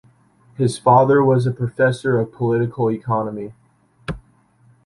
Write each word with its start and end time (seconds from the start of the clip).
His 0.55 0.79
father 0.79 1.23
was 1.23 1.45
a 1.45 1.51
professor 1.51 2.17
of 2.17 2.31
political 2.31 2.89
economy. 2.89 3.53